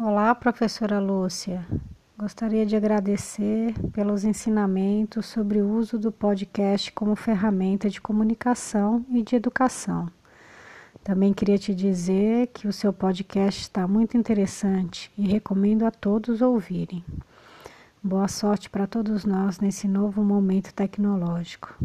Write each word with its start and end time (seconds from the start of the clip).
Olá, 0.00 0.34
professora 0.34 0.98
Lúcia. 0.98 1.66
Gostaria 2.18 2.64
de 2.64 2.74
agradecer 2.74 3.74
pelos 3.92 4.24
ensinamentos 4.24 5.26
sobre 5.26 5.60
o 5.60 5.68
uso 5.68 5.98
do 5.98 6.10
podcast 6.10 6.90
como 6.92 7.14
ferramenta 7.14 7.90
de 7.90 8.00
comunicação 8.00 9.04
e 9.10 9.22
de 9.22 9.36
educação. 9.36 10.08
Também 11.04 11.34
queria 11.34 11.58
te 11.58 11.74
dizer 11.74 12.46
que 12.48 12.66
o 12.66 12.72
seu 12.72 12.90
podcast 12.90 13.60
está 13.60 13.86
muito 13.86 14.16
interessante 14.16 15.12
e 15.16 15.28
recomendo 15.28 15.84
a 15.84 15.90
todos 15.90 16.40
ouvirem. 16.40 17.04
Boa 18.02 18.28
sorte 18.28 18.70
para 18.70 18.86
todos 18.86 19.26
nós 19.26 19.60
nesse 19.60 19.86
novo 19.86 20.24
momento 20.24 20.72
tecnológico. 20.72 21.76